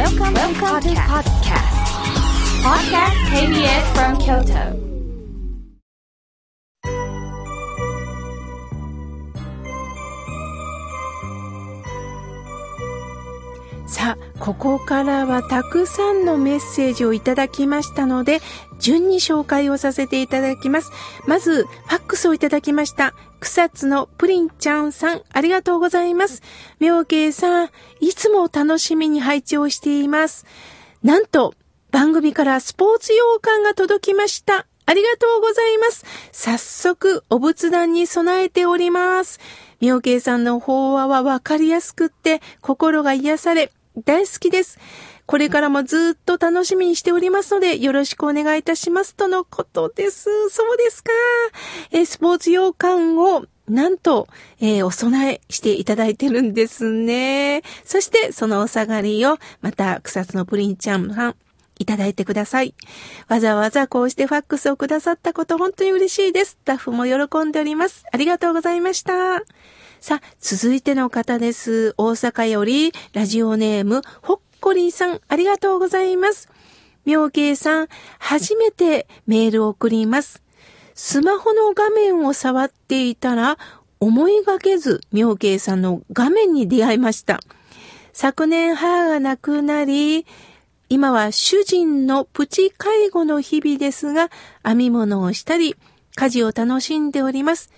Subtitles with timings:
[0.00, 1.76] Welcome, Welcome to podcast.
[2.64, 4.80] Podcast KBS from Kyoto.
[13.86, 18.40] さあ、ここからはたくさんのメッセージをいただきましたので、
[18.78, 20.90] 順に紹介をさせていただきます。
[21.26, 23.12] まず、ファックスをいただきました。
[23.40, 26.42] 草津のプリンちゃんさん、ありがとうございます。
[26.78, 27.70] 妙慶さん、
[28.00, 30.46] いつも楽しみに拝聴しています。
[31.02, 31.54] なんと、
[31.90, 34.66] 番組からスポーツ洋館が届きました。
[34.86, 36.04] ありがとうございます。
[36.32, 39.40] 早速、お仏壇に備えております。
[39.80, 43.72] 妙慶さんの法話はわかりやすくって、心が癒され、
[44.04, 44.78] 大好きです。
[45.30, 49.14] これからもずっと楽しみにしておりますので、よろしくお願いいたします。
[49.14, 50.24] とのことです。
[50.48, 51.12] そうですか。
[51.92, 54.26] えスポーツ洋館を、なんと、
[54.58, 57.62] えー、お供えしていただいてるんですね。
[57.84, 61.36] そして、そのお下がりを、また、草津のプリンちゃんさん、
[61.78, 62.74] いただいてください。
[63.28, 66.50] わざわざこうしてファックスをくださったこと、本当に嬉しいです。
[66.50, 68.04] スタッフも喜んでおります。
[68.10, 69.44] ありがとうございました。
[70.00, 71.94] さあ、続いての方です。
[71.98, 76.48] 大阪より、ラジオネーム、ほっこりさん、ありがとうございます。
[77.04, 80.42] 妙慶さん、初めてメールを送ります。
[80.94, 83.58] スマホの画面を触っていたら、
[84.00, 87.40] 思いがけず妙慶さんの画面に出会いました。
[88.12, 90.26] 昨年母が亡くなり、
[90.88, 94.30] 今は主人のプチ介護の日々ですが、
[94.64, 95.76] 編み物をしたり、
[96.16, 97.70] 家事を楽しんでおります。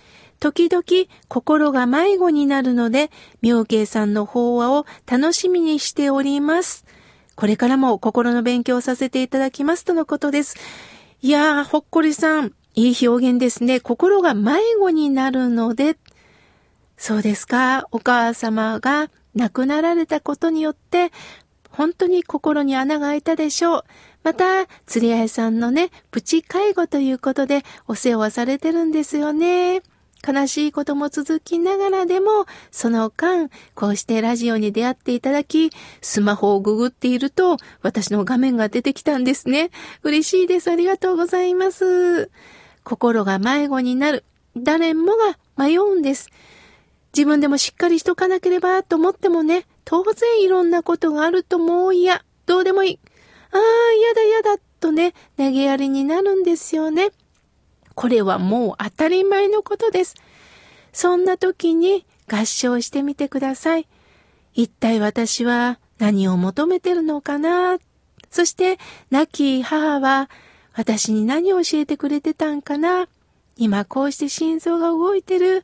[0.43, 0.83] 時々
[1.29, 6.83] 心が迷子になるので、妙慶さんの法話を楽しみにしております。
[7.35, 10.57] これからも心の勉強させていただきますとのことです。
[11.21, 13.79] いやー、ほっこりさん、いい表現ですね。
[13.79, 15.95] 心が迷子になるので、
[16.97, 17.87] そうですか。
[17.93, 21.13] お母様が亡くなられたことによって、
[21.69, 23.83] 本当に心に穴が開いたでしょう。
[24.23, 29.83] また、釣り合いさんのね、プチ介護ということでお世話されてるんですよね。
[30.25, 39.71] 悲しいことも続きながらでも、その間、こうしてラジオに出会っていただき、スマホをググっていると、私の画面が出てきたんですね。
[40.03, 40.71] 嬉しいです。
[40.71, 42.31] ありがとうございます。
[42.83, 44.23] 心が迷子になる。
[44.55, 46.29] 誰もが迷うんです。
[47.15, 52.23] 自分でもしっかりしとかなければと思ってもね、当然いろんなことがあるともう嫌。
[52.45, 52.99] どうでもいい。
[53.51, 53.59] ああ、
[53.93, 57.11] 嫌だ嫌だとね、投げやりになるんですよね。
[57.95, 60.15] これはもう当たり前のことです。
[60.91, 63.87] そんな時に合唱してみてください。
[64.53, 67.77] 一体私は何を求めてるのかな？
[68.29, 68.77] そして
[69.11, 70.29] 亡き母は
[70.75, 73.07] 私に何を教えてくれてたんかな？
[73.57, 75.63] 今こうして心臓が動いてる。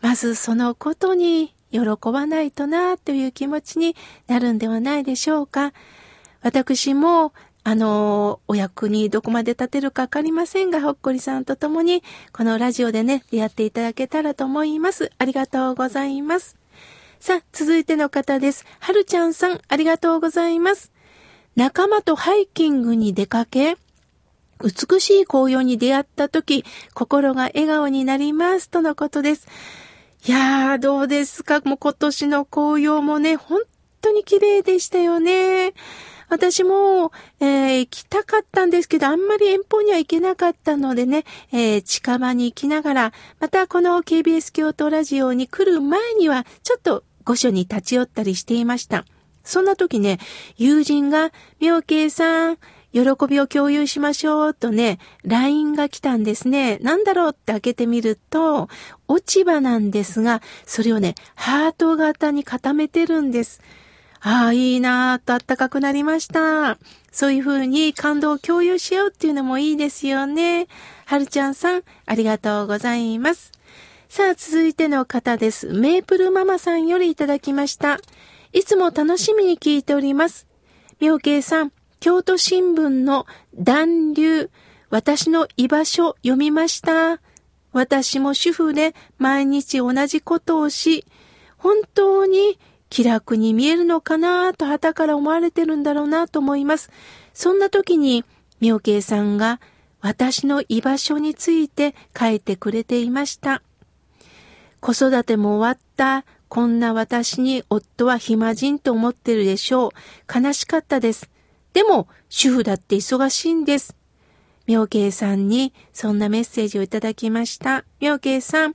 [0.00, 1.80] まずそのことに喜
[2.12, 3.96] ばないとなという気持ちに
[4.28, 5.72] なるんではないでしょうか？
[6.42, 7.32] 私も
[7.68, 15.10] あの、お役にどこまで立てるかわかりませんが、ほっこりさんと共に、このラジオでね、出会っていただけたらと思います。
[15.18, 16.56] ありがとうございます。
[17.18, 18.64] さあ、続いての方です。
[18.78, 20.92] はるちゃんさん、ありがとうございます。
[21.56, 23.76] 仲間とハイキングに出かけ、
[24.62, 29.48] 美しい紅葉に出会った時、心が笑顔になります、とのことです。
[30.24, 31.62] いやー、どうですか？
[31.64, 33.62] もう今年の紅葉もね、本
[34.02, 35.74] 当に綺麗でしたよね。
[36.28, 49.04] 私も、えー、行きたかったんですけど、あんまり遠方には行けなかったのでね、えー、近場に行きながら、またこの KBS 京都ラジオに来る前には、ちょっと御所に立ち寄ったりしていました。
[49.44, 50.18] そんな時ね、
[50.56, 52.58] 友人が、妙慶さん、
[52.92, 56.78] 喜びを共有しましょうとね、LINE が来たんですね。
[56.78, 58.68] なんだろうって開けてみると、
[59.06, 63.60] 落ち葉なんですが、それをね、ハート型に固めてるんです。
[64.28, 66.78] ああ、いいなぁとあったかくなりました。
[67.12, 70.66] そういう風に感動を共有しようっていうのもいいですよね。
[71.04, 73.52] はるちゃんさん、ありがとうございます。
[74.08, 75.68] さあ、続いての方です。
[75.68, 78.00] メープルママさんよりいただきました。
[78.52, 80.48] いつも楽しみに聞いております。
[80.98, 84.50] 妙慶さん、京都新聞の暖流、
[84.90, 87.20] 私の居場所読みました。
[87.70, 91.04] 私も主婦で毎日同じことをし、
[91.58, 92.58] 本当に
[92.88, 96.90] 気楽に見えるのかなと旗から思われてるんだろうなと思います。
[97.34, 98.24] そんな時に、
[98.60, 99.60] 妙慶さんが
[100.00, 103.62] 私の居場所について書いてくれていました。
[104.80, 109.90] 子育ても終わったこんな私に夫は暇人と思ってるでしょう。
[110.40, 111.28] 悲しかったです。
[111.72, 113.96] でも、主婦だって忙しいんです。
[114.66, 117.84] 妙慶さんにそんなメッセージをいただきました。
[118.00, 118.74] 妙慶さん、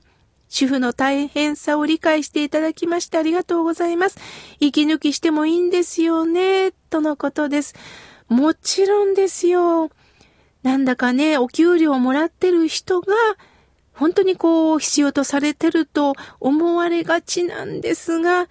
[0.52, 4.18] 主婦の大変さを理解していただきましてありがとうございます。
[4.60, 7.74] 息抜きしてもいいんですよね、とのことです。
[8.28, 9.90] もちろんですよ。
[10.62, 13.14] なんだかね、お給料をもらってる人が、
[13.94, 18.46] 本当にこう、必要とされてると思われがちなんですが、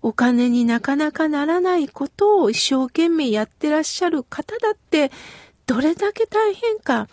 [0.00, 5.12] お金になかなかならないことを一生懸命やってらっしゃる方だって、
[5.66, 7.06] どれだけ大変か。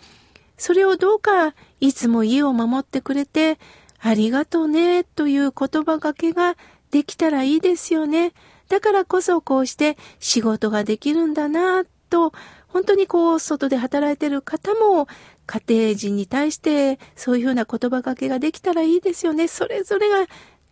[0.56, 3.58] それをどうかいつも家を守ってくれて、
[4.02, 6.56] ありがとうね、という言葉がけが
[6.90, 8.32] できたらいいですよね。
[8.68, 12.32] だからこそこうして仕事ができるんだな、と、
[12.68, 15.06] 本当にこう、外で働いてる方も、
[15.46, 19.48] 家庭人に対してそういうふうな言葉かけができたらいいですよね。
[19.48, 20.26] それぞれが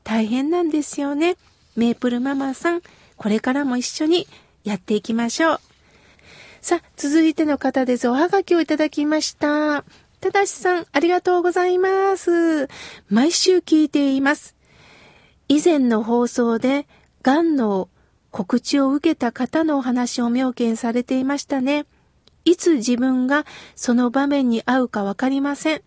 [0.05, 1.37] 大変なんですよね。
[1.77, 2.83] メープルママさん、
[3.17, 4.27] これからも一緒に
[4.65, 5.61] やっていきましょう。
[6.63, 8.09] さあ、続いての方です。
[8.09, 9.85] おはがきをいただきました。
[10.21, 12.69] ただしさん、ありがとうございます。
[13.09, 14.55] 毎週聞いています。
[15.49, 16.87] 以前の放送で、
[17.23, 17.89] 癌の
[18.31, 21.87] 告知を受けた方のお話を妙見されていましたね。
[22.45, 25.83] いつ自分がその場面に合うかわかりません。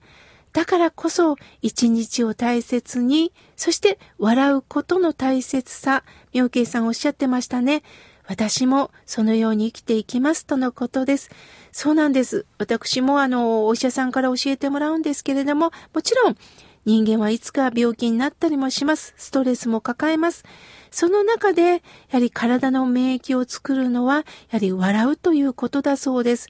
[0.52, 6.04] だからこそ一日を大切に、そして笑うことの大切さ、
[6.34, 7.84] 妙慶さんおっしゃってましたね。
[8.26, 11.30] 私もそのように生きていきますとのことです。
[11.74, 12.46] そうなんです。
[12.60, 16.38] 私もあの、お医者さんから教えてもらうんですけれども、もちろん
[16.86, 19.16] 人間はいつか病気になったりもします。
[19.18, 20.46] ストレスも抱えます。
[20.92, 21.80] その中で、や
[22.12, 26.48] はり体の免疫を作るのは、やはり笑うということだそうです。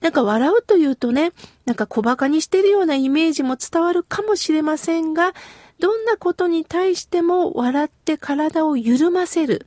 [0.00, 1.32] なんか笑うというとね、
[1.66, 5.34] なんか小馬鹿にしてるようなイメージも伝わるかもしれませんが、
[5.80, 9.66] どんなことに対しても笑って体を緩ませる。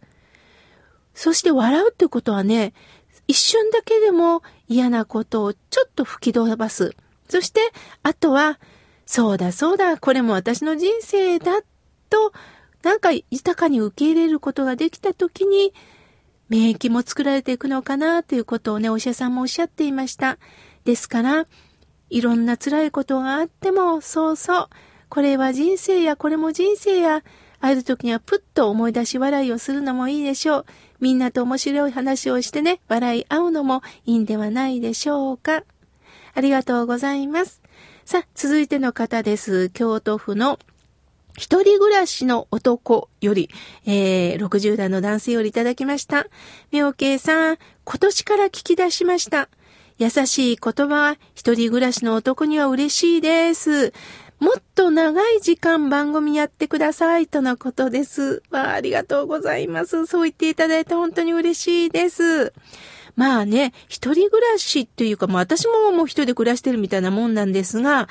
[1.13, 2.73] そして笑うってことはね、
[3.27, 6.95] 一瞬だけでも嫌なことをちょっと吹き飛ばす。
[7.29, 7.59] そして、
[8.03, 8.59] あとは、
[9.05, 11.61] そうだそうだ、これも私の人生だ、
[12.09, 12.33] と
[12.83, 15.73] なんか豊かに受け入れることができたときに、
[16.49, 20.37] 免疫も作られていくのかなということをね、お医者さんもおっしゃっていました。
[20.83, 21.47] ですから、
[22.11, 24.69] いろんな辛いことがあっても、そうそう、
[25.09, 27.23] これは人生や、これも人生や、
[27.59, 30.65] ある時にはプッと思い出し笑いをするのもいいでしょう。
[30.99, 35.63] みんなと面白い話をしてね、笑い合うのもいいんではないでしょうか。
[36.33, 37.61] ありがとうございます。
[38.05, 39.69] さあ、続いての方です。
[39.69, 40.59] 京都府の
[41.37, 43.49] 一人暮らしの男より、
[43.85, 46.27] えー、60代の男性よりいただきました。
[46.71, 49.49] 妙慶さん、今年から聞き出しました。
[49.97, 53.93] 優しい言葉は一人暮らしの男には嬉しいです。
[54.39, 58.43] もっと長い時間番組やってくださいとのことです。
[58.51, 60.05] わあ、ありがとうございます。
[60.05, 62.53] そう言っていただいて本当に嬉しいです。
[63.15, 68.09] まあね、一人暮らしっていうか、まあ私ももう一人で暮らしてるみたいなもんなんですが、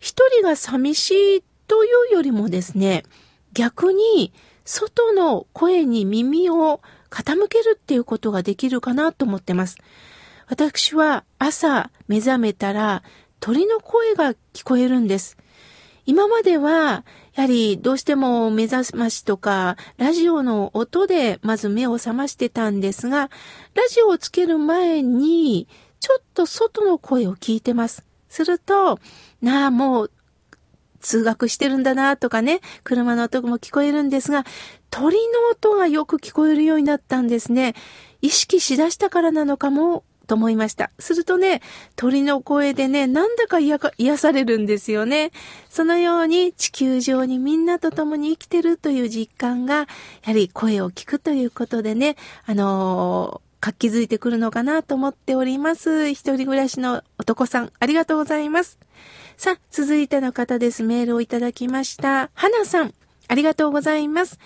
[0.00, 3.04] 一人が寂しいというよりもですね、
[3.52, 4.32] 逆に
[4.64, 6.80] 外の声に耳を
[7.10, 9.76] 傾けるっていうことができるかなと思ってます。
[10.48, 13.02] 私は朝目覚めたら
[13.40, 15.36] 鳥の声が聞こえるんです。
[16.06, 17.04] 今までは、
[17.34, 23.28] やはりどうしても目覚ましとか、ラジオの音でまず目を覚ましてたんですが、
[23.74, 25.66] ラジオをつける前に、
[25.98, 28.04] ちょっと外の声を聞いてます。
[28.28, 29.00] すると、
[29.42, 30.10] なあ、もう
[31.00, 34.44] 通学してるんだなとかね、車の音も聞こえるんですが、
[34.90, 37.74] 鳥の音がよく聞こえるようになったんですね。
[38.22, 40.90] 意識しだしたからなのかも、と思いました。
[40.98, 41.62] するとね、
[41.96, 45.30] 鳥の声でね、なんだか癒されるんですよね。
[45.70, 49.86] そのように地球上にみんなと共に生きてるという実感が、や
[50.24, 56.10] はり声を聞くということでね、あのー活気づいてくるのかなと思っております。
[56.10, 58.78] 一人暮らしの男さん、ありがとうございます。
[59.36, 60.84] さあ、続いての方です。
[60.84, 62.30] メールをいただきました。
[62.34, 62.94] 花さん、
[63.26, 64.38] ありがとうございます。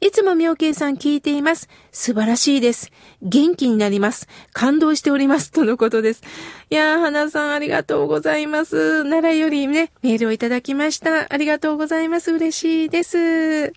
[0.00, 1.68] いつも妙慶さん聞いています。
[1.90, 2.92] 素晴らしいです。
[3.20, 4.28] 元気になります。
[4.52, 5.50] 感動しております。
[5.50, 6.22] とのことです。
[6.70, 9.02] いやー、花さんありがとうございます。
[9.02, 11.26] 奈良よりね、メールをいただきました。
[11.32, 12.30] ありがとうございます。
[12.30, 13.72] 嬉しいです。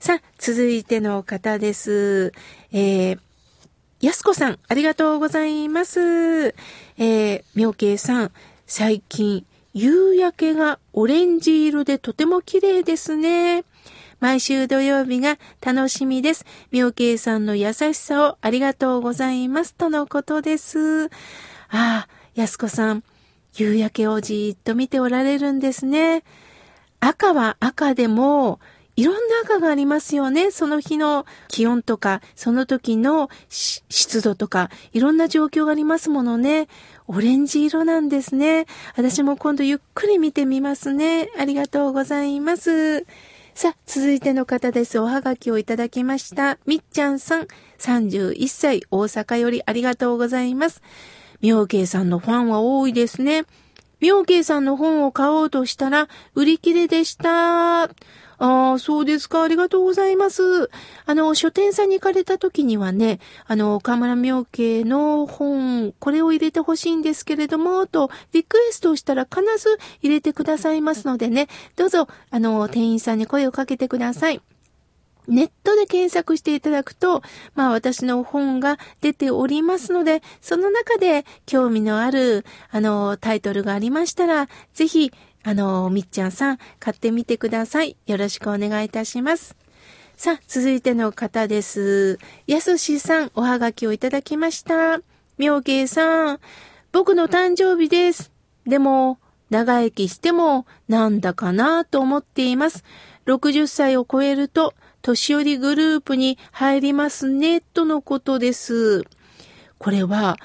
[0.00, 2.32] さあ、続いての方です。
[2.72, 3.18] えー、
[4.00, 6.00] やすこさん、ありがとうございます。
[6.00, 8.32] えー、妙慶さん、
[8.66, 13.62] 最近、夕焼けがオレンジ色でとても綺麗ですね。
[14.20, 16.44] 毎週土曜日が楽しみです。
[16.70, 19.74] 妙慶さんの優しさをありがとうございます。
[19.74, 21.06] とのことです。
[21.06, 21.08] あ
[21.70, 23.02] あ、安子さん、
[23.56, 26.22] 夕焼けをじーっと見ておられるんですね。
[27.00, 28.60] 赤は赤でも、
[28.96, 30.50] いろんな赤がありますよね。
[30.50, 36.68] その日の気温とか、その時の湿度とか、いろんな状況がありますものね。
[37.06, 38.66] オレンジ色なんですね。
[38.96, 41.30] 私も今度ゆっくり見てみますね。
[41.38, 43.06] ありがとうございます。
[43.60, 44.98] さあ、続いての方です。
[44.98, 46.56] おはがきをいただきました。
[46.64, 47.46] みっちゃんさん、
[47.78, 50.80] 31歳、大阪よりありがとうございます。
[51.42, 53.44] 妙慶さんのファンは多いですね。
[54.00, 57.90] 妙慶さんの本を買おうとしたら、売り切れでした。
[58.40, 59.42] ああ、そうですか。
[59.42, 60.70] ありがとうございます。
[61.04, 74.40] あの、書店さんに行かれた時にはね、あの、河村明慶の本、これを入れてほしいんですけれども、と、リクエストをしたら必ず入れてくださいますのでね、どうぞ、あの、店員さんに声をかけてください。
[75.28, 77.22] ネットで検索していただくと、
[77.54, 87.96] まあ私の本が出ておりますので、その中で興味のある、あの、タイトルがありましたら、ぜひ、あの、みっちゃんさん、買ってみてください。
[88.06, 89.56] よろしくお願いいたします。
[90.16, 92.18] さあ、続いての方です。
[92.46, 95.00] やすしさん、おはがきをいただきました。
[95.38, 96.40] みょうけいさん、
[96.92, 98.30] 僕の誕生日です。
[98.66, 99.18] でも、
[99.48, 102.84] 長生きしても、なんだかなと思っています。
[103.24, 109.04] 60歳を超えると、年寄りグループに入りますね、とのことです。
[109.78, 110.36] これは、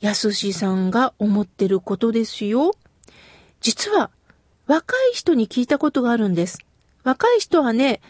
[0.00, 2.72] やすしさんが思ってることですよ。
[3.60, 4.10] 実は、
[4.66, 6.58] 若い人に聞いたことがあるんです。
[7.04, 8.00] 若い人はね、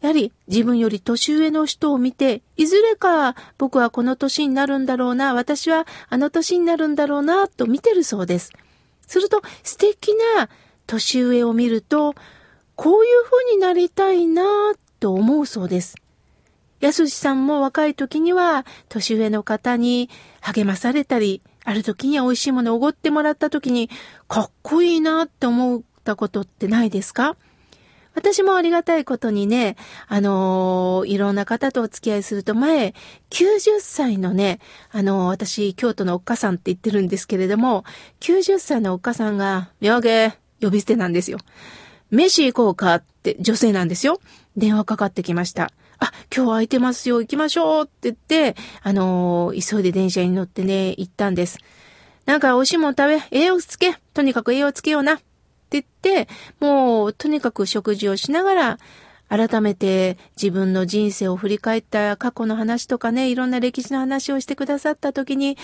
[0.00, 8.52] やはり自分より年上の人を見て、いずれか僕はこの年になるんだろうな、私はあの年になるんだろうな、と見てるそうです。
[9.06, 10.48] すると素敵な
[10.86, 12.14] 年上を見ると、
[12.76, 15.96] こういう風になりたいな、と思うそうです。
[16.80, 20.08] やすしさんも若い時には年上の方に
[20.40, 23.90] 励まされたり、ある時には美味しいものをおごってもらった時に
[24.26, 27.36] かっこいいなって思ったことってないですか？
[28.14, 29.76] 私もありがたいことにね、
[30.08, 32.94] あのー、いろんな方とお付き合いすると前、
[33.30, 34.58] 90歳のね、
[34.90, 37.84] あのー、私、京都のおっかさんって言ってるんですけれども、
[38.20, 41.38] 90歳のおっかさんが、妙げ、呼び捨てなんですよ。
[42.10, 44.20] 飯行こうかって女性なんですよ。
[44.56, 45.70] 電話かかってきました。
[46.00, 51.58] あ、今日空いてますよ、行きましょうって言って、あのー、急いで電車に乗ってね、行ったんです。
[52.26, 55.20] なんか美味しいもん食べ、栄養つけ、とにかく栄養つけような。
[55.76, 56.28] って言って、
[56.60, 58.78] もう、とにかく食事をしながら、
[59.28, 65.58] 改めて自分の人生を振り返った過去の話とかね、いろんな歴史の話をしてくださった時に、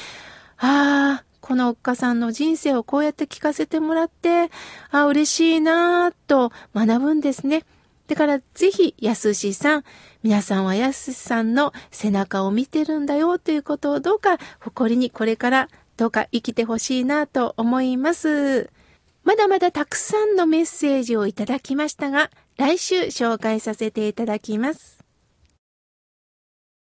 [0.58, 4.50] ああ、このおっかさんの人生をこうやって聞かせてもらって、
[4.90, 7.64] ああ、嬉しいなぁと学ぶんですね。
[8.06, 9.84] だからぜひ、やすしさん、
[10.22, 18.70] 皆さんはやすしさんの背中を見てるんだよということをどうか誇りにこれからどうか生きてほしいなと思います。
[19.24, 25.03] まだまだたくさんのメッセージをいただきましたが、来週紹介させていただきます。